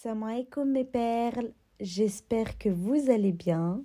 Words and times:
Salam 0.00 0.22
alaikum 0.22 0.70
mes 0.70 0.84
perles, 0.84 1.50
j'espère 1.80 2.56
que 2.56 2.68
vous 2.68 3.10
allez 3.10 3.32
bien. 3.32 3.82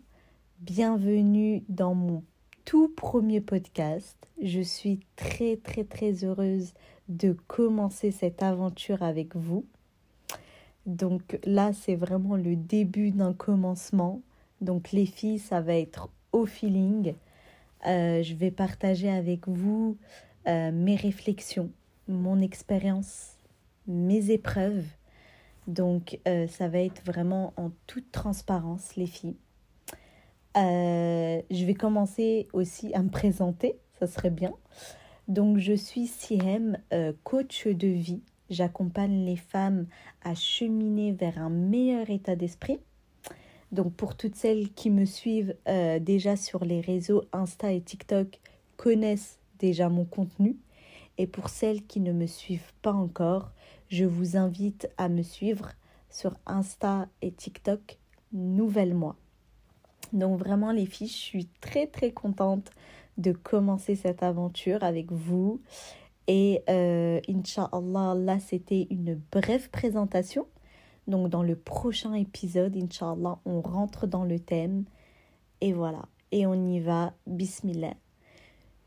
Bienvenue 0.60 1.64
dans 1.70 1.96
mon 1.96 2.24
tout 2.66 2.88
premier 2.88 3.42
podcast. 3.42 4.16
Je 4.40 4.62
suis 4.62 5.00
très 5.16 5.58
très 5.58 5.84
très 5.84 6.24
heureuse 6.24 6.76
de 7.10 7.36
commencer 7.48 8.12
cette 8.12 8.44
aventure 8.44 9.02
avec 9.02 9.36
vous. 9.36 9.66
Donc 10.86 11.40
là, 11.46 11.74
c'est 11.74 11.96
vraiment 11.96 12.36
le 12.36 12.58
début 12.58 13.10
d'un 13.10 13.34
commencement. 13.34 14.22
Donc 14.62 14.92
les 14.92 15.08
filles, 15.08 15.40
ça 15.40 15.62
va 15.62 15.74
être 15.74 16.10
au 16.32 16.46
feeling. 16.46 17.16
Euh, 17.88 18.22
je 18.22 18.36
vais 18.36 18.52
partager 18.52 19.10
avec 19.10 19.48
vous 19.48 19.98
euh, 20.48 20.72
mes 20.72 20.96
réflexions, 20.96 21.72
mon 22.08 22.40
expérience, 22.40 23.36
mes 23.88 24.30
épreuves 24.30 24.86
donc, 25.68 26.20
euh, 26.28 26.48
ça 26.48 26.68
va 26.68 26.80
être 26.80 27.04
vraiment 27.06 27.54
en 27.58 27.72
toute 27.88 28.12
transparence, 28.12 28.96
les 28.96 29.08
filles. 29.08 29.38
Euh, 30.58 31.42
je 31.50 31.66
vais 31.66 31.74
commencer 31.74 32.48
aussi 32.54 32.94
à 32.94 33.02
me 33.02 33.10
présenter, 33.10 33.80
ça 34.00 34.08
serait 34.08 34.30
bien. 34.30 34.54
Donc, 35.28 35.58
je 35.58 35.74
suis 35.74 36.08
Siem, 36.08 36.78
euh, 36.94 37.14
coach 37.24 37.68
de 37.68 37.88
vie. 37.88 38.22
J'accompagne 38.50 39.26
les 39.26 39.38
femmes 39.38 39.88
à 40.24 40.36
cheminer 40.36 41.14
vers 41.14 41.40
un 41.40 41.50
meilleur 41.50 42.10
état 42.10 42.36
d'esprit. 42.36 42.80
Donc, 43.72 43.94
pour 43.94 44.16
toutes 44.16 44.36
celles 44.36 44.72
qui 44.74 44.92
me 44.92 45.06
suivent 45.06 45.56
déjà 46.02 46.36
sur 46.36 46.64
les 46.64 46.80
réseaux 46.80 47.24
Insta 47.32 47.72
et 47.72 47.82
TikTok, 47.82 48.40
connaissent 48.78 49.40
déjà 49.58 49.90
mon 49.90 50.06
contenu. 50.06 50.58
Et 51.18 51.26
pour 51.26 51.50
celles 51.50 51.84
qui 51.84 52.00
ne 52.00 52.12
me 52.12 52.28
suivent 52.28 52.74
pas 52.84 52.94
encore, 52.94 53.52
je 53.94 54.06
vous 54.06 54.38
invite 54.38 54.90
à 54.98 55.08
me 55.08 55.22
suivre 55.22 55.70
sur 56.10 56.34
Insta 56.48 57.08
et 57.22 57.32
TikTok 57.32 58.00
Nouvelle 58.32 58.96
Moi. 58.96 59.16
Donc 60.14 60.40
vraiment 60.40 60.72
les 60.72 60.88
filles, 60.88 61.10
je 61.10 61.14
suis 61.14 61.48
très 61.62 61.86
très 61.86 62.12
contente 62.12 62.72
de 63.20 63.34
commencer 63.34 63.94
cette 63.94 64.24
aventure 64.24 64.84
avec 64.84 65.12
vous. 65.12 65.62
Et 66.26 66.64
euh, 66.72 67.22
Inch'Allah, 67.30 68.16
là 68.16 68.40
c'était 68.40 68.88
une 68.90 69.22
brève 69.32 69.70
présentation. 69.70 70.48
Donc 71.06 71.30
dans 71.30 71.44
le 71.44 71.56
prochain 71.56 72.16
épisode, 72.16 72.76
Inch'Allah, 72.76 73.38
on 73.46 73.62
rentre 73.62 74.08
dans 74.08 74.24
le 74.24 74.40
thème. 74.40 74.86
Et 75.62 75.72
voilà, 75.72 76.08
et 76.32 76.48
on 76.48 76.68
y 76.68 76.80
va. 76.80 77.14
Bismillah. 77.28 77.94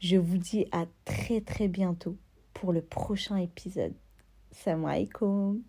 Je 0.00 0.16
vous 0.16 0.38
dis 0.38 0.66
à 0.72 0.86
très 1.04 1.42
très 1.42 1.68
bientôt 1.68 2.16
pour 2.54 2.72
le 2.72 2.82
prochain 2.82 3.36
épisode. 3.36 3.94
Salam 4.64 4.86
alaikum. 4.86 5.62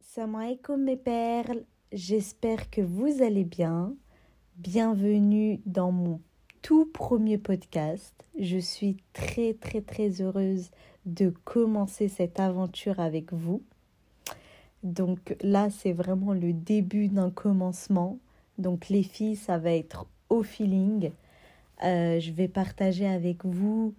Salam 0.00 0.34
alaikum 0.34 0.82
mes 0.82 0.96
perles, 0.96 1.64
j'espère 1.92 2.70
que 2.70 2.80
vous 2.80 3.22
allez 3.22 3.44
bien. 3.44 3.94
Bienvenue 4.56 5.60
dans 5.64 5.92
mon 5.92 6.20
tout 6.60 6.86
premier 6.86 7.38
podcast. 7.38 8.12
Je 8.36 8.58
suis 8.58 8.96
très 9.12 9.54
très 9.54 9.80
très 9.80 10.20
heureuse 10.20 10.70
de 11.06 11.32
commencer 11.44 12.08
cette 12.08 12.40
aventure 12.40 12.98
avec 12.98 13.32
vous. 13.32 13.62
Donc 14.82 15.36
là, 15.40 15.70
c'est 15.70 15.92
vraiment 15.92 16.32
le 16.32 16.52
début 16.52 17.06
d'un 17.06 17.30
commencement. 17.30 18.18
Donc 18.58 18.88
les 18.88 19.04
filles, 19.04 19.36
ça 19.36 19.56
va 19.56 19.72
être 19.72 20.06
au 20.28 20.42
feeling. 20.42 21.12
Euh, 21.84 22.18
je 22.18 22.32
vais 22.32 22.48
partager 22.48 23.06
avec 23.06 23.44
vous 23.44 23.94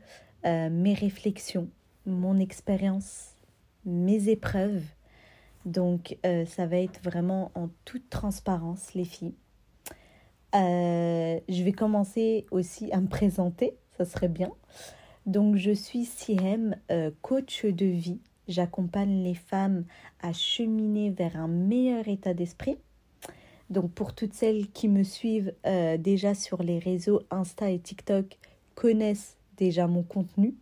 euh, 0.46 0.70
mes 0.70 0.94
réflexions, 0.94 1.70
mon 2.06 2.40
expérience, 2.40 3.36
mes 3.86 4.30
épreuves. 4.30 4.84
Donc 5.66 6.18
euh, 6.26 6.46
ça 6.46 6.66
va 6.66 6.78
être 6.78 7.02
vraiment 7.04 7.52
en 7.56 7.70
toute 7.86 8.10
transparence, 8.10 8.94
les 8.94 9.06
filles. 9.06 9.36
Euh, 10.56 11.40
je 11.50 11.64
vais 11.64 11.72
commencer 11.72 12.46
aussi 12.52 12.92
à 12.92 13.00
me 13.00 13.08
présenter, 13.08 13.74
ça 13.98 14.06
serait 14.06 14.28
bien. 14.28 14.52
Donc 15.26 15.56
je 15.56 15.72
suis 15.72 16.06
Siem, 16.06 16.76
euh, 16.92 17.12
coach 17.22 17.66
de 17.66 17.86
vie. 17.86 18.20
J'accompagne 18.48 19.24
les 19.24 19.36
femmes 19.36 19.86
à 20.22 20.34
cheminer 20.34 21.12
vers 21.12 21.38
un 21.38 21.48
meilleur 21.48 22.08
état 22.10 22.34
d'esprit. 22.34 22.78
Donc 23.70 23.92
pour 23.94 24.14
toutes 24.14 24.34
celles 24.34 24.70
qui 24.72 24.90
me 24.90 25.04
suivent 25.04 25.54
déjà 25.98 26.36
sur 26.36 26.62
les 26.62 26.78
réseaux 26.78 27.22
Insta 27.32 27.70
et 27.72 27.80
TikTok, 27.80 28.38
connaissent 28.76 29.38
déjà 29.56 29.88
mon 29.88 30.04
contenu. 30.04 30.56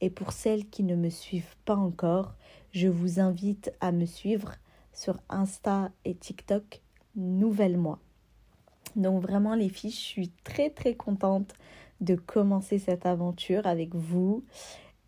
Et 0.00 0.10
pour 0.10 0.32
celles 0.32 0.68
qui 0.68 0.84
ne 0.84 0.94
me 0.94 1.10
suivent 1.10 1.56
pas 1.64 1.76
encore, 1.76 2.34
je 2.72 2.88
vous 2.88 3.20
invite 3.20 3.72
à 3.80 3.92
me 3.92 4.06
suivre 4.06 4.54
sur 4.92 5.16
Insta 5.28 5.90
et 6.04 6.14
TikTok 6.14 6.82
Nouvelle 7.16 7.76
Moi. 7.76 7.98
Donc 8.96 9.22
vraiment 9.22 9.54
les 9.54 9.68
filles, 9.68 9.90
je 9.90 9.96
suis 9.96 10.30
très 10.44 10.70
très 10.70 10.94
contente 10.94 11.54
de 12.00 12.14
commencer 12.14 12.78
cette 12.78 13.06
aventure 13.06 13.66
avec 13.66 13.94
vous. 13.94 14.44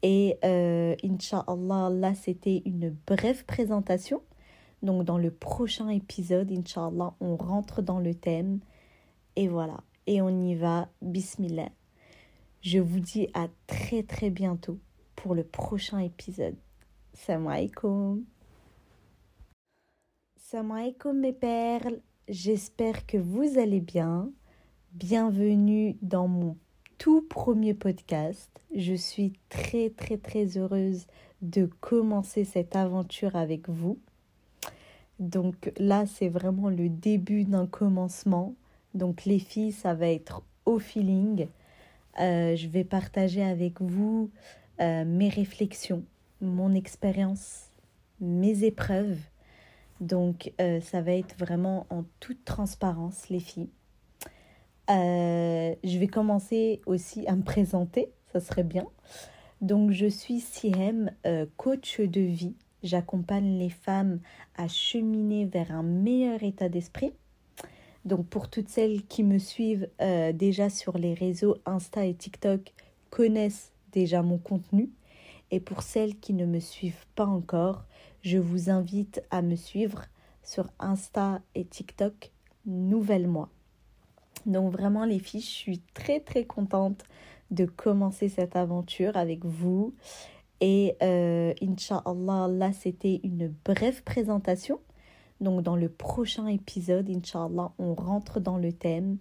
Et 0.02 0.38
euh, 0.44 0.94
Inch'Allah, 1.04 1.90
là 1.90 2.14
c'était 2.14 2.62
une 2.64 2.94
brève 3.06 3.44
présentation. 3.44 4.22
Donc 4.82 5.04
dans 5.04 5.18
le 5.18 5.30
prochain 5.30 5.88
épisode, 5.88 6.50
Inch'Allah, 6.50 7.14
on 7.20 7.36
rentre 7.36 7.82
dans 7.82 7.98
le 7.98 8.14
thème. 8.14 8.60
Et 9.36 9.48
voilà, 9.48 9.80
et 10.06 10.22
on 10.22 10.42
y 10.42 10.54
va. 10.54 10.88
Bismillah. 11.02 11.70
Je 12.62 12.78
vous 12.78 13.00
dis 13.00 13.28
à 13.32 13.48
très 13.66 14.02
très 14.02 14.28
bientôt 14.28 14.78
pour 15.16 15.34
le 15.34 15.44
prochain 15.44 15.98
épisode. 15.98 16.56
Salam 17.14 17.46
alaikum. 17.46 18.24
Mes 21.14 21.32
perles, 21.32 22.00
j'espère 22.28 23.06
que 23.06 23.16
vous 23.16 23.58
allez 23.58 23.80
bien. 23.80 24.30
Bienvenue 24.92 25.96
dans 26.02 26.28
mon 26.28 26.58
tout 26.98 27.22
premier 27.22 27.72
podcast. 27.72 28.50
Je 28.76 28.92
suis 28.92 29.32
très 29.48 29.88
très 29.88 30.18
très 30.18 30.58
heureuse 30.58 31.06
de 31.40 31.64
commencer 31.80 32.44
cette 32.44 32.76
aventure 32.76 33.36
avec 33.36 33.70
vous. 33.70 33.98
Donc 35.18 35.72
là, 35.78 36.04
c'est 36.04 36.28
vraiment 36.28 36.68
le 36.68 36.90
début 36.90 37.44
d'un 37.44 37.66
commencement. 37.66 38.54
Donc 38.92 39.24
les 39.24 39.38
filles, 39.38 39.72
ça 39.72 39.94
va 39.94 40.08
être 40.08 40.42
au 40.66 40.78
feeling. 40.78 41.46
Euh, 42.18 42.56
je 42.56 42.68
vais 42.68 42.84
partager 42.84 43.42
avec 43.42 43.80
vous 43.80 44.30
euh, 44.80 45.04
mes 45.04 45.28
réflexions, 45.28 46.04
mon 46.40 46.74
expérience, 46.74 47.70
mes 48.20 48.64
épreuves. 48.64 49.18
Donc 50.00 50.52
euh, 50.60 50.80
ça 50.80 51.02
va 51.02 51.12
être 51.12 51.36
vraiment 51.38 51.86
en 51.90 52.04
toute 52.18 52.44
transparence, 52.44 53.28
les 53.28 53.40
filles. 53.40 53.70
je 54.88 55.98
vais 55.98 56.08
commencer 56.08 56.80
aussi 56.86 57.26
à 57.28 57.36
me 57.36 57.42
présenter, 57.42 58.10
ça 58.32 58.40
serait 58.40 58.64
bien. 58.64 58.86
Donc 59.60 59.92
je 59.92 60.06
suis 60.06 60.40
Siem, 60.40 61.12
coach 61.56 62.00
de 62.00 62.20
vie. 62.20 62.56
J'accompagne 62.82 63.58
les 63.58 63.68
femmes 63.68 64.20
à 64.56 64.66
cheminer 64.66 65.44
vers 65.44 65.70
un 65.70 65.82
meilleur 65.82 66.42
état 66.42 66.70
d'esprit. 66.70 67.12
Donc 68.04 68.26
pour 68.26 68.48
toutes 68.48 68.68
celles 68.68 69.04
qui 69.06 69.22
me 69.22 69.38
suivent 69.38 69.88
euh, 70.00 70.32
déjà 70.32 70.70
sur 70.70 70.96
les 70.96 71.14
réseaux 71.14 71.56
Insta 71.66 72.06
et 72.06 72.14
TikTok, 72.14 72.72
connaissent 73.10 73.72
déjà 73.92 74.22
mon 74.22 74.38
contenu. 74.38 74.90
Et 75.50 75.60
pour 75.60 75.82
celles 75.82 76.18
qui 76.18 76.32
ne 76.32 76.46
me 76.46 76.60
suivent 76.60 77.06
pas 77.14 77.26
encore, 77.26 77.84
je 78.22 78.38
vous 78.38 78.70
invite 78.70 79.22
à 79.30 79.42
me 79.42 79.56
suivre 79.56 80.04
sur 80.42 80.66
Insta 80.78 81.40
et 81.54 81.64
TikTok 81.64 82.30
Nouvelle 82.66 83.26
Moi. 83.26 83.48
Donc 84.46 84.72
vraiment 84.72 85.04
les 85.04 85.18
filles, 85.18 85.40
je 85.40 85.46
suis 85.46 85.82
très 85.92 86.20
très 86.20 86.44
contente 86.44 87.04
de 87.50 87.64
commencer 87.64 88.28
cette 88.28 88.56
aventure 88.56 89.16
avec 89.16 89.44
vous. 89.44 89.94
Et 90.60 90.96
euh, 91.02 91.52
Inch'Allah, 91.62 92.48
là 92.48 92.72
c'était 92.72 93.20
une 93.24 93.52
brève 93.64 94.02
présentation 94.02 94.80
donc 95.40 95.62
dans 95.62 95.76
le 95.76 95.88
prochain 95.88 96.46
épisode, 96.46 97.08
Inch'Allah, 97.08 97.72
on 97.78 97.94
rentre 97.94 98.40
dans 98.40 98.58
le 98.58 98.72
thème. 98.72 99.18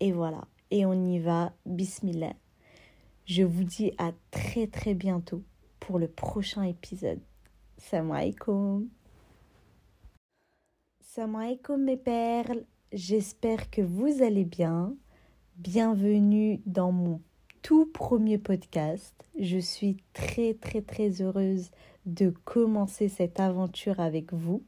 Et 0.00 0.12
voilà, 0.12 0.46
et 0.70 0.84
on 0.84 1.04
y 1.04 1.18
va. 1.18 1.52
Bismillah. 1.64 2.34
Je 3.24 3.42
vous 3.42 3.64
dis 3.64 3.92
à 3.98 4.12
très 4.30 4.66
très 4.66 4.94
bientôt 4.94 5.42
pour 5.80 5.98
le 5.98 6.08
prochain 6.08 6.62
épisode. 6.62 7.20
Salam 7.78 8.12
alaikum. 8.12 8.88
Salam 11.00 11.36
alaikum 11.36 11.82
mes 11.82 11.96
perles, 11.96 12.64
j'espère 12.92 13.70
que 13.70 13.82
vous 13.82 14.22
allez 14.22 14.44
bien. 14.44 14.94
Bienvenue 15.56 16.60
dans 16.66 16.92
mon 16.92 17.20
tout 17.62 17.86
premier 17.86 18.38
podcast. 18.38 19.14
Je 19.38 19.58
suis 19.58 19.96
très 20.12 20.54
très 20.54 20.82
très 20.82 21.22
heureuse 21.22 21.70
de 22.04 22.30
commencer 22.44 23.08
cette 23.08 23.40
aventure 23.40 23.98
avec 24.00 24.32
vous. 24.32 24.62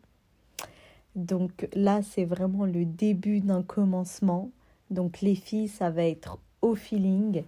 Donc 1.18 1.68
là, 1.74 2.00
c'est 2.02 2.24
vraiment 2.24 2.64
le 2.64 2.84
début 2.84 3.40
d'un 3.40 3.62
commencement. 3.62 4.50
Donc 4.90 5.20
les 5.20 5.34
filles, 5.34 5.68
ça 5.68 5.90
va 5.90 6.04
être 6.04 6.38
au 6.62 6.74
feeling. 6.74 7.42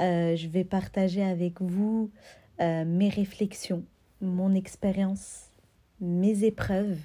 Euh, 0.00 0.36
je 0.36 0.48
vais 0.48 0.64
partager 0.64 1.22
avec 1.22 1.60
vous 1.60 2.10
euh, 2.60 2.84
mes 2.84 3.08
réflexions, 3.08 3.84
mon 4.20 4.54
expérience, 4.54 5.50
mes 6.00 6.44
épreuves. 6.44 7.00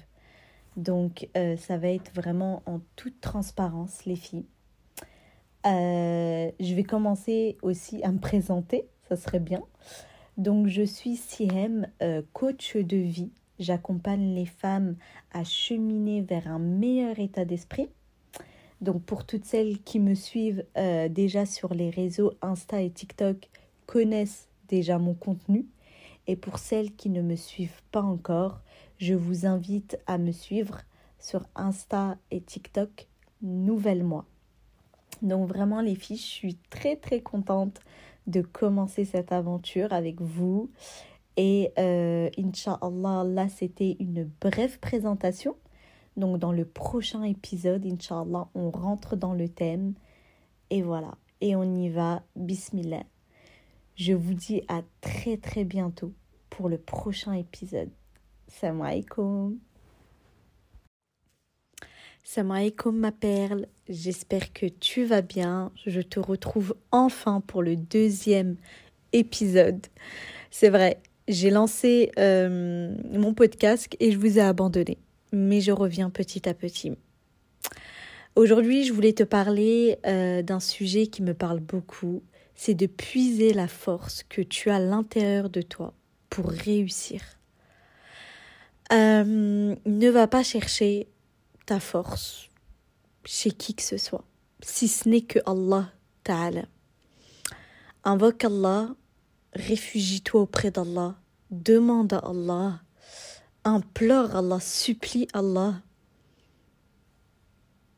Donc 0.76 1.28
euh, 1.36 1.56
ça 1.56 1.76
va 1.76 1.88
être 1.88 2.12
vraiment 2.14 2.62
en 2.66 2.80
toute 2.94 3.20
transparence 3.20 4.04
les 4.06 4.16
filles. 4.16 4.46
Je 5.64 6.74
vais 6.74 6.84
commencer 6.84 7.58
aussi 7.60 8.02
à 8.04 8.10
me 8.10 8.18
présenter, 8.18 8.86
ça 9.08 9.16
serait 9.16 9.40
bien. 9.40 9.60
Donc 10.38 10.68
je 10.68 10.82
suis 10.82 11.16
Sihem, 11.16 11.88
euh, 12.00 12.22
coach 12.32 12.76
de 12.76 12.96
vie. 12.96 13.32
J'accompagne 13.58 14.34
les 14.34 14.46
femmes 14.46 14.96
à 15.32 15.44
cheminer 15.44 16.22
vers 16.22 16.48
un 16.48 16.58
meilleur 16.58 17.18
état 17.18 17.44
d'esprit. 17.44 17.88
Donc 18.80 19.02
pour 19.02 19.26
toutes 19.26 19.44
celles 19.44 19.80
qui 19.82 19.98
me 19.98 20.14
suivent 20.14 20.64
déjà 21.10 21.46
sur 21.46 21.74
les 21.74 21.90
réseaux 21.90 22.32
Insta 22.42 22.80
et 22.80 22.90
TikTok, 22.90 23.48
connaissent 23.86 24.48
déjà 24.68 24.98
mon 24.98 25.14
contenu. 25.14 25.66
Et 26.26 26.36
pour 26.36 26.58
celles 26.58 26.94
qui 26.94 27.10
ne 27.10 27.22
me 27.22 27.36
suivent 27.36 27.82
pas 27.90 28.02
encore, 28.02 28.60
je 28.98 29.14
vous 29.14 29.46
invite 29.46 29.98
à 30.06 30.18
me 30.18 30.30
suivre 30.30 30.82
sur 31.18 31.46
Insta 31.56 32.16
et 32.30 32.40
TikTok 32.40 33.08
Nouvelle 33.42 34.04
Moi. 34.04 34.24
Donc 35.22 35.48
vraiment 35.48 35.80
les 35.80 35.96
filles, 35.96 36.16
je 36.16 36.22
suis 36.22 36.58
très 36.70 36.96
très 36.96 37.20
contente 37.20 37.80
de 38.26 38.42
commencer 38.42 39.04
cette 39.04 39.32
aventure 39.32 39.92
avec 39.92 40.20
vous. 40.20 40.70
Et 41.38 41.70
euh, 41.78 42.28
Inch'Allah, 42.36 43.22
là 43.24 43.48
c'était 43.48 43.96
une 44.00 44.28
brève 44.40 44.80
présentation. 44.80 45.54
Donc 46.16 46.40
dans 46.40 46.50
le 46.50 46.64
prochain 46.64 47.22
épisode, 47.22 47.86
Inch'Allah, 47.86 48.48
on 48.56 48.72
rentre 48.72 49.14
dans 49.14 49.34
le 49.34 49.48
thème. 49.48 49.94
Et 50.70 50.82
voilà, 50.82 51.16
et 51.40 51.54
on 51.54 51.76
y 51.76 51.90
va. 51.90 52.24
Bismillah. 52.34 53.04
Je 53.94 54.14
vous 54.14 54.34
dis 54.34 54.62
à 54.66 54.82
très 55.00 55.36
très 55.36 55.62
bientôt 55.62 56.12
pour 56.50 56.68
le 56.68 56.76
prochain 56.76 57.34
épisode. 57.34 57.90
Salam 58.48 58.82
alaikum. 58.82 59.58
Alaikum 62.36 62.98
ma 62.98 63.12
perle, 63.12 63.68
j'espère 63.88 64.52
que 64.52 64.66
tu 64.66 65.04
vas 65.04 65.22
bien. 65.22 65.70
Je 65.86 66.00
te 66.00 66.18
retrouve 66.18 66.74
enfin 66.90 67.40
pour 67.40 67.62
le 67.62 67.76
deuxième 67.76 68.56
épisode. 69.12 69.86
C'est 70.50 70.68
vrai, 70.68 71.00
j'ai 71.28 71.50
lancé 71.50 72.10
euh, 72.18 72.94
mon 73.12 73.34
podcast 73.34 73.94
et 74.00 74.10
je 74.10 74.18
vous 74.18 74.38
ai 74.38 74.40
abandonné, 74.40 74.98
mais 75.30 75.60
je 75.60 75.72
reviens 75.72 76.10
petit 76.10 76.48
à 76.48 76.54
petit. 76.54 76.92
Aujourd'hui, 78.34 78.84
je 78.84 78.92
voulais 78.92 79.12
te 79.12 79.24
parler 79.24 79.98
euh, 80.06 80.42
d'un 80.42 80.60
sujet 80.60 81.06
qui 81.06 81.22
me 81.22 81.34
parle 81.34 81.60
beaucoup, 81.60 82.22
c'est 82.54 82.74
de 82.74 82.86
puiser 82.86 83.52
la 83.52 83.68
force 83.68 84.22
que 84.22 84.40
tu 84.40 84.70
as 84.70 84.76
à 84.76 84.80
l'intérieur 84.80 85.50
de 85.50 85.60
toi 85.60 85.92
pour 86.30 86.48
réussir. 86.48 87.20
Euh, 88.92 89.74
ne 89.84 90.08
va 90.08 90.26
pas 90.28 90.42
chercher 90.42 91.08
ta 91.66 91.78
force 91.78 92.48
chez 93.24 93.50
qui 93.50 93.74
que 93.74 93.82
ce 93.82 93.98
soit, 93.98 94.24
si 94.62 94.88
ce 94.88 95.08
n'est 95.08 95.20
que 95.20 95.40
Allah 95.44 95.90
Ta'ala. 96.24 96.64
Invoque 98.04 98.44
Allah, 98.44 98.88
réfugie-toi 99.54 100.42
auprès 100.42 100.70
d'Allah, 100.70 101.16
demande 101.50 102.12
à 102.12 102.18
Allah, 102.18 102.80
implore 103.64 104.36
Allah, 104.36 104.60
supplie 104.60 105.28
Allah, 105.32 105.82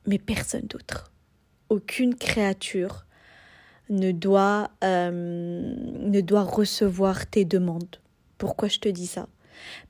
mais 0.06 0.19
personne 0.19 0.67
d'autre. 0.67 1.12
Aucune 1.69 2.14
créature 2.14 3.06
ne 3.91 4.12
doit, 4.12 4.70
euh, 4.85 5.11
ne 5.11 6.20
doit 6.20 6.44
recevoir 6.44 7.26
tes 7.26 7.44
demandes. 7.44 7.97
Pourquoi 8.38 8.69
je 8.69 8.79
te 8.79 8.88
dis 8.88 9.06
ça? 9.06 9.29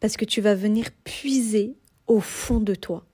Parce 0.01 0.17
que 0.17 0.25
tu 0.25 0.41
vas 0.41 0.55
venir 0.55 0.91
puiser 1.05 1.77
au 2.07 2.21
fond 2.21 2.61
de 2.61 2.75
toi. 2.75 3.07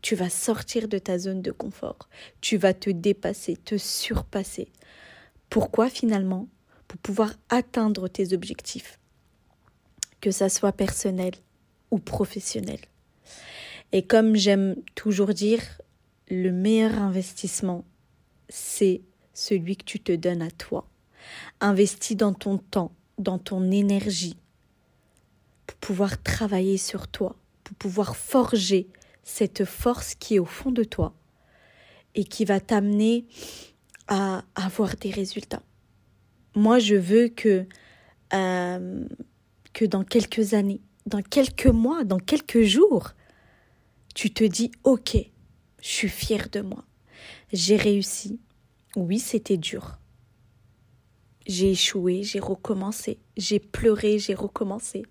Tu 0.00 0.16
vas 0.16 0.30
sortir 0.30 0.88
de 0.88 0.98
ta 0.98 1.18
zone 1.18 1.42
de 1.42 1.52
confort. 1.52 2.08
Tu 2.40 2.56
vas 2.56 2.74
te 2.74 2.90
dépasser, 2.90 3.56
te 3.56 3.76
surpasser. 3.76 4.68
Pourquoi 5.50 5.90
finalement? 5.90 6.48
Pour 6.92 7.00
pouvoir 7.00 7.32
atteindre 7.48 8.06
tes 8.06 8.34
objectifs. 8.34 8.98
Que 10.20 10.30
ça 10.30 10.50
soit 10.50 10.72
personnel 10.72 11.32
ou 11.90 11.98
professionnel. 11.98 12.80
Et 13.92 14.02
comme 14.02 14.36
j'aime 14.36 14.76
toujours 14.94 15.32
dire, 15.32 15.62
le 16.28 16.50
meilleur 16.52 16.98
investissement, 16.98 17.86
c'est 18.50 19.00
celui 19.32 19.78
que 19.78 19.84
tu 19.84 20.00
te 20.00 20.12
donnes 20.12 20.42
à 20.42 20.50
toi. 20.50 20.86
Investis 21.62 22.14
dans 22.14 22.34
ton 22.34 22.58
temps, 22.58 22.92
dans 23.16 23.38
ton 23.38 23.70
énergie, 23.70 24.36
pour 25.66 25.78
pouvoir 25.78 26.22
travailler 26.22 26.76
sur 26.76 27.08
toi, 27.08 27.36
pour 27.64 27.74
pouvoir 27.76 28.16
forger 28.16 28.86
cette 29.22 29.64
force 29.64 30.14
qui 30.14 30.34
est 30.34 30.40
au 30.40 30.44
fond 30.44 30.70
de 30.70 30.84
toi 30.84 31.14
et 32.14 32.24
qui 32.24 32.44
va 32.44 32.60
t'amener 32.60 33.24
à 34.08 34.44
avoir 34.54 34.94
des 34.96 35.10
résultats. 35.10 35.62
Moi, 36.54 36.78
je 36.78 36.94
veux 36.94 37.28
que, 37.28 37.66
euh, 38.34 39.04
que 39.72 39.84
dans 39.84 40.04
quelques 40.04 40.54
années, 40.54 40.80
dans 41.06 41.22
quelques 41.22 41.66
mois, 41.66 42.04
dans 42.04 42.18
quelques 42.18 42.62
jours, 42.62 43.12
tu 44.14 44.30
te 44.32 44.44
dis, 44.44 44.70
OK, 44.84 45.16
je 45.80 45.88
suis 45.88 46.08
fière 46.08 46.48
de 46.50 46.60
moi. 46.60 46.84
J'ai 47.52 47.76
réussi, 47.76 48.40
oui, 48.96 49.18
c'était 49.18 49.56
dur. 49.56 49.98
J'ai 51.46 51.72
échoué, 51.72 52.22
j'ai 52.22 52.40
recommencé. 52.40 53.18
J'ai 53.36 53.58
pleuré, 53.58 54.18
j'ai 54.18 54.34
recommencé. 54.34 55.02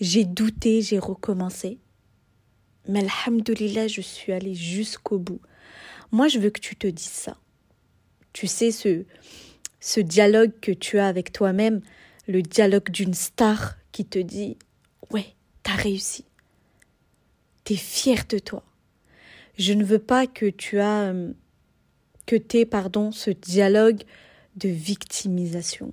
J'ai 0.00 0.24
douté, 0.24 0.80
j'ai 0.80 0.98
recommencé. 0.98 1.78
Mais 2.88 3.04
alhamdoulilah, 3.04 3.88
je 3.88 4.00
suis 4.00 4.32
allée 4.32 4.54
jusqu'au 4.54 5.18
bout. 5.18 5.40
Moi, 6.12 6.28
je 6.28 6.38
veux 6.38 6.50
que 6.50 6.60
tu 6.60 6.76
te 6.76 6.86
dises 6.86 7.08
ça. 7.08 7.36
Tu 8.32 8.46
sais, 8.46 8.70
ce, 8.70 9.04
ce 9.80 10.00
dialogue 10.00 10.52
que 10.60 10.72
tu 10.72 10.98
as 10.98 11.06
avec 11.06 11.32
toi-même, 11.32 11.80
le 12.28 12.42
dialogue 12.42 12.90
d'une 12.90 13.14
star 13.14 13.76
qui 13.92 14.04
te 14.04 14.18
dit 14.18 14.56
Ouais, 15.10 15.34
t'as 15.62 15.74
réussi. 15.74 16.24
T'es 17.64 17.76
fier 17.76 18.24
de 18.28 18.38
toi. 18.38 18.62
Je 19.58 19.72
ne 19.72 19.84
veux 19.84 19.98
pas 19.98 20.26
que 20.26 20.46
tu 20.46 20.80
as 20.80 21.10
euh, 21.10 21.32
que 22.26 22.36
t'es, 22.36 22.64
pardon, 22.64 23.10
ce 23.10 23.30
dialogue 23.30 24.02
de 24.56 24.68
victimisation. 24.68 25.92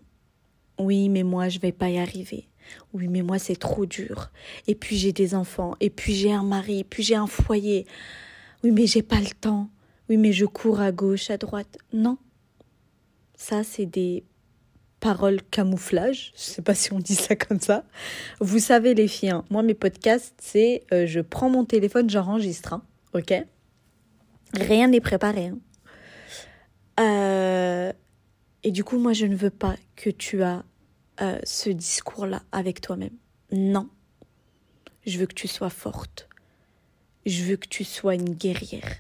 Oui, 0.80 1.10
mais 1.10 1.24
moi, 1.24 1.50
je 1.50 1.60
vais 1.60 1.72
pas 1.72 1.90
y 1.90 1.98
arriver. 1.98 2.48
Oui, 2.94 3.08
mais 3.08 3.22
moi, 3.22 3.40
c'est 3.40 3.56
trop 3.56 3.86
dur. 3.86 4.32
Et 4.68 4.76
puis, 4.76 4.98
j'ai 4.98 5.14
des 5.14 5.34
enfants. 5.34 5.76
Et 5.80 5.90
puis, 5.90 6.14
j'ai 6.14 6.32
un 6.32 6.44
mari. 6.44 6.80
Et 6.80 6.84
puis, 6.84 7.04
j'ai 7.04 7.16
un 7.16 7.28
foyer. 7.28 7.88
Oui, 8.64 8.72
mais 8.72 8.86
j'ai 8.86 9.02
pas 9.02 9.20
le 9.20 9.30
temps. 9.42 9.70
Oui, 10.10 10.18
mais 10.18 10.32
je 10.32 10.46
cours 10.46 10.80
à 10.80 10.92
gauche, 10.92 11.30
à 11.30 11.38
droite. 11.38 11.78
Non. 11.94 12.18
Ça, 13.38 13.64
c'est 13.64 13.86
des 13.86 14.26
paroles 15.00 15.42
camouflage. 15.44 16.34
Je 16.36 16.42
sais 16.42 16.62
pas 16.62 16.76
si 16.76 16.92
on 16.92 17.00
dit 17.00 17.16
ça 17.16 17.36
comme 17.36 17.60
ça. 17.60 17.86
Vous 18.40 18.60
savez, 18.60 18.94
les 18.94 19.08
filles, 19.08 19.30
hein, 19.30 19.46
moi, 19.50 19.64
mes 19.64 19.76
podcasts, 19.76 20.36
c'est 20.42 20.84
euh, 20.92 21.06
je 21.06 21.20
prends 21.20 21.50
mon 21.50 21.64
téléphone, 21.64 22.10
j'enregistre. 22.10 22.74
Hein, 22.74 22.84
ok? 23.14 23.34
Rien 24.54 24.88
n'est 24.88 25.02
préparé. 25.02 25.48
Hein. 25.48 25.60
Euh, 27.00 27.94
et 28.64 28.72
du 28.72 28.84
coup, 28.84 28.98
moi, 28.98 29.14
je 29.14 29.26
ne 29.26 29.36
veux 29.36 29.52
pas 29.52 29.76
que 29.96 30.10
tu 30.10 30.42
as 30.42 30.66
euh, 31.22 31.40
ce 31.44 31.70
discours-là 31.70 32.42
avec 32.52 32.82
toi-même. 32.82 33.16
Non. 33.52 33.88
Je 35.06 35.20
veux 35.20 35.28
que 35.28 35.36
tu 35.36 35.48
sois 35.48 35.70
forte. 35.70 36.28
Je 37.26 37.44
veux 37.44 37.56
que 37.56 37.68
tu 37.68 37.84
sois 37.84 38.16
une 38.16 38.34
guerrière. 38.34 38.98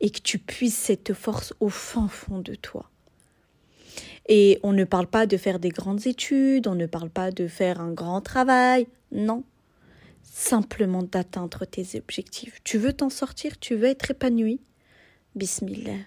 Et 0.00 0.10
que 0.10 0.20
tu 0.20 0.38
puisses 0.38 0.76
cette 0.76 1.14
force 1.14 1.54
au 1.60 1.68
fin 1.68 2.08
fond 2.08 2.40
de 2.40 2.54
toi. 2.54 2.90
Et 4.28 4.60
on 4.62 4.72
ne 4.72 4.84
parle 4.84 5.06
pas 5.06 5.26
de 5.26 5.36
faire 5.36 5.58
des 5.58 5.70
grandes 5.70 6.06
études, 6.06 6.68
on 6.68 6.74
ne 6.74 6.86
parle 6.86 7.10
pas 7.10 7.30
de 7.30 7.48
faire 7.48 7.80
un 7.80 7.92
grand 7.92 8.20
travail. 8.20 8.86
Non. 9.12 9.44
Simplement 10.22 11.02
d'atteindre 11.02 11.64
tes 11.64 11.98
objectifs. 11.98 12.60
Tu 12.62 12.78
veux 12.78 12.92
t'en 12.92 13.10
sortir, 13.10 13.58
tu 13.58 13.74
veux 13.74 13.88
être 13.88 14.12
épanoui. 14.12 14.60
Bismillah. 15.34 15.98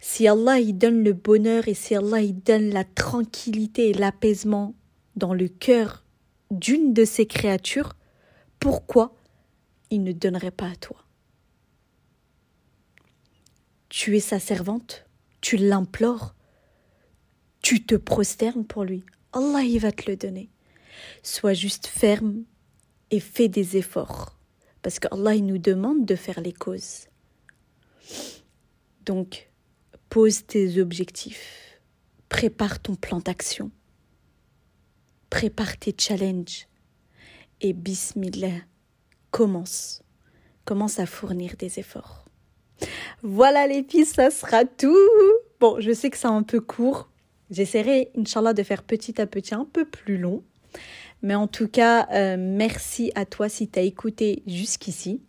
Si 0.00 0.26
Allah 0.26 0.58
il 0.58 0.76
donne 0.76 1.04
le 1.04 1.12
bonheur 1.12 1.68
et 1.68 1.74
si 1.74 1.94
Allah 1.94 2.20
il 2.20 2.42
donne 2.42 2.70
la 2.70 2.82
tranquillité 2.82 3.90
et 3.90 3.94
l'apaisement 3.94 4.74
dans 5.14 5.32
le 5.32 5.46
cœur 5.46 6.04
d'une 6.50 6.92
de 6.92 7.04
ses 7.04 7.26
créatures, 7.26 7.94
pourquoi 8.58 9.14
il 9.90 10.02
ne 10.02 10.12
donnerait 10.12 10.50
pas 10.50 10.70
à 10.70 10.76
toi? 10.76 10.96
Tu 13.88 14.16
es 14.16 14.20
sa 14.20 14.40
servante, 14.40 15.04
tu 15.42 15.58
l'implores, 15.58 16.34
tu 17.60 17.84
te 17.84 17.94
prosternes 17.94 18.64
pour 18.64 18.84
lui. 18.84 19.04
Allah 19.34 19.62
il 19.62 19.78
va 19.78 19.92
te 19.92 20.10
le 20.10 20.16
donner. 20.16 20.48
Sois 21.22 21.52
juste 21.52 21.86
ferme 21.86 22.44
et 23.10 23.20
fais 23.20 23.48
des 23.48 23.76
efforts 23.76 24.38
parce 24.80 24.98
qu'Allah 24.98 25.34
il 25.34 25.44
nous 25.44 25.58
demande 25.58 26.06
de 26.06 26.16
faire 26.16 26.40
les 26.40 26.52
causes. 26.52 27.06
Donc, 29.04 29.52
Pose 30.12 30.44
tes 30.44 30.78
objectifs. 30.78 31.80
Prépare 32.28 32.80
ton 32.80 32.96
plan 32.96 33.20
d'action. 33.20 33.70
Prépare 35.30 35.78
tes 35.78 35.94
challenges. 35.98 36.66
et 37.62 37.72
bismillah, 37.72 38.60
commence. 39.30 40.02
Commence 40.66 40.98
à 40.98 41.06
fournir 41.06 41.56
des 41.56 41.78
efforts. 41.78 42.21
Voilà 43.22 43.66
les 43.66 43.82
filles, 43.82 44.06
ça 44.06 44.30
sera 44.30 44.64
tout. 44.64 44.96
Bon, 45.60 45.76
je 45.80 45.92
sais 45.92 46.10
que 46.10 46.16
c'est 46.16 46.26
un 46.26 46.42
peu 46.42 46.60
court. 46.60 47.08
J'essaierai, 47.50 48.10
Inch'Allah, 48.16 48.54
de 48.54 48.62
faire 48.62 48.82
petit 48.82 49.20
à 49.20 49.26
petit 49.26 49.54
un 49.54 49.66
peu 49.70 49.84
plus 49.84 50.18
long. 50.18 50.42
Mais 51.22 51.34
en 51.34 51.46
tout 51.46 51.68
cas, 51.68 52.08
euh, 52.12 52.36
merci 52.38 53.12
à 53.14 53.24
toi 53.24 53.48
si 53.48 53.68
tu 53.68 53.78
as 53.78 53.82
écouté 53.82 54.42
jusqu'ici. 54.46 55.20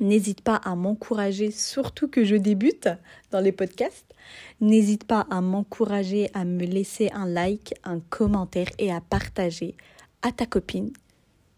N'hésite 0.00 0.40
pas 0.40 0.56
à 0.56 0.74
m'encourager, 0.74 1.52
surtout 1.52 2.08
que 2.08 2.24
je 2.24 2.34
débute 2.34 2.88
dans 3.30 3.40
les 3.40 3.52
podcasts. 3.52 4.12
N'hésite 4.60 5.04
pas 5.04 5.26
à 5.30 5.40
m'encourager, 5.40 6.30
à 6.34 6.44
me 6.44 6.64
laisser 6.64 7.10
un 7.12 7.26
like, 7.26 7.74
un 7.84 8.00
commentaire 8.00 8.70
et 8.78 8.92
à 8.92 9.00
partager 9.00 9.76
à 10.22 10.32
ta 10.32 10.46
copine 10.46 10.92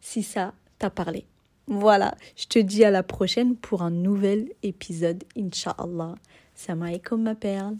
si 0.00 0.22
ça 0.22 0.52
t'a 0.78 0.90
parlé. 0.90 1.24
Voilà, 1.68 2.14
je 2.36 2.46
te 2.46 2.60
dis 2.60 2.84
à 2.84 2.92
la 2.92 3.02
prochaine 3.02 3.56
pour 3.56 3.82
un 3.82 3.90
nouvel 3.90 4.52
épisode, 4.62 5.24
Inch'Allah. 5.36 6.14
Salam 6.54 6.82
alaikum 6.82 7.22
ma 7.22 7.34
perle. 7.34 7.76